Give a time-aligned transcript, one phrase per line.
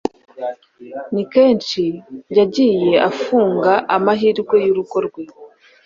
[1.13, 1.83] Ni kenshi
[2.37, 5.23] yagiye afunga amahirwe y’urugo rwe